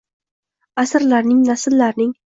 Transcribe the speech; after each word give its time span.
Аsrlarning, 0.83 1.45
nasllarning 1.51 2.15